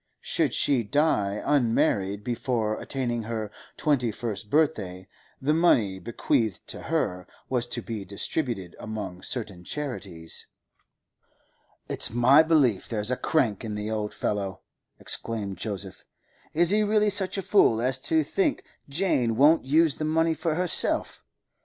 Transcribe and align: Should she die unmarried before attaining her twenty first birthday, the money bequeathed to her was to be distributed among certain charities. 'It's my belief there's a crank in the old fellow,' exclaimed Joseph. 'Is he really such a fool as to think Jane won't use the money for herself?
Should 0.21 0.55
she 0.55 0.81
die 0.81 1.43
unmarried 1.45 2.23
before 2.23 2.75
attaining 2.81 3.21
her 3.21 3.51
twenty 3.77 4.11
first 4.11 4.49
birthday, 4.49 5.07
the 5.39 5.53
money 5.53 5.99
bequeathed 5.99 6.65
to 6.69 6.81
her 6.81 7.27
was 7.49 7.67
to 7.67 7.83
be 7.83 8.03
distributed 8.03 8.75
among 8.79 9.21
certain 9.21 9.63
charities. 9.63 10.47
'It's 11.87 12.09
my 12.09 12.41
belief 12.41 12.89
there's 12.89 13.11
a 13.11 13.15
crank 13.15 13.63
in 13.63 13.75
the 13.75 13.91
old 13.91 14.11
fellow,' 14.11 14.61
exclaimed 14.99 15.59
Joseph. 15.59 16.03
'Is 16.55 16.71
he 16.71 16.81
really 16.81 17.11
such 17.11 17.37
a 17.37 17.43
fool 17.43 17.79
as 17.79 17.99
to 17.99 18.23
think 18.23 18.63
Jane 18.89 19.35
won't 19.35 19.65
use 19.65 19.93
the 19.97 20.03
money 20.05 20.33
for 20.33 20.55
herself? 20.55 21.23